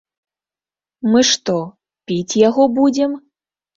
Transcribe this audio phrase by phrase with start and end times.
[1.11, 1.57] Мы што,
[2.13, 3.11] піць яго будзем?!